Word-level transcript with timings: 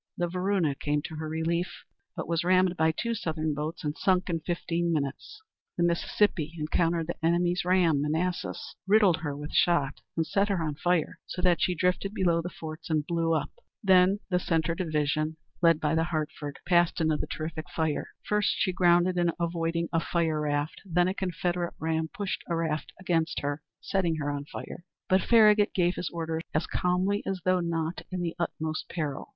The 0.17 0.27
Varuna 0.27 0.73
came 0.73 1.03
to 1.03 1.15
her 1.17 1.29
relief, 1.29 1.85
but 2.15 2.27
was 2.27 2.43
rammed 2.43 2.75
by 2.75 2.91
two 2.91 3.13
Southern 3.13 3.53
boats, 3.53 3.83
and 3.83 3.95
sunk 3.95 4.31
in 4.31 4.39
fifteen 4.39 4.91
minutes. 4.91 5.39
The 5.77 5.83
Mississippi 5.83 6.55
encountered 6.57 7.05
the 7.05 7.23
enemy's 7.23 7.63
ram, 7.63 8.01
Manassas, 8.01 8.73
riddled 8.87 9.17
her 9.17 9.37
with 9.37 9.53
shot, 9.53 10.01
and 10.17 10.25
set 10.25 10.49
her 10.49 10.59
on 10.63 10.73
fire, 10.73 11.19
so 11.27 11.43
that 11.43 11.61
she 11.61 11.75
drifted 11.75 12.15
below 12.15 12.41
the 12.41 12.49
forts 12.49 12.89
and 12.89 13.05
blew 13.05 13.35
up. 13.35 13.51
Then 13.83 14.21
the 14.31 14.39
centre 14.39 14.73
division, 14.73 15.37
led 15.61 15.79
by 15.79 15.93
the 15.93 16.05
Hartford, 16.05 16.57
passed 16.65 16.99
into 16.99 17.17
the 17.17 17.27
terrific 17.27 17.69
fire. 17.69 18.07
First 18.27 18.55
she 18.57 18.73
grounded 18.73 19.19
in 19.19 19.31
avoiding 19.39 19.87
a 19.93 19.99
fire 19.99 20.41
raft; 20.41 20.81
then 20.83 21.09
a 21.09 21.13
Confederate 21.13 21.75
ram 21.77 22.09
pushed 22.11 22.43
a 22.47 22.55
raft 22.55 22.91
against 22.99 23.41
her, 23.41 23.61
setting 23.81 24.15
her 24.15 24.31
on 24.31 24.45
fire; 24.45 24.83
but 25.07 25.21
Farragut 25.21 25.75
gave 25.75 25.93
his 25.93 26.09
orders 26.09 26.41
as 26.55 26.65
calmly 26.65 27.21
as 27.23 27.41
though 27.45 27.59
not 27.59 28.01
in 28.09 28.21
the 28.23 28.35
utmost 28.39 28.89
peril. 28.89 29.29